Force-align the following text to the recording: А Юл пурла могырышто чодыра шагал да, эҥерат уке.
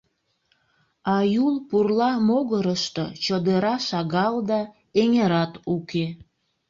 А 1.13 1.15
Юл 1.45 1.55
пурла 1.67 2.11
могырышто 2.27 3.05
чодыра 3.23 3.75
шагал 3.87 4.35
да, 4.49 4.61
эҥерат 5.01 5.53
уке. 5.75 6.05